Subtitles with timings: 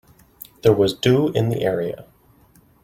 [0.63, 2.07] There was dew in the area.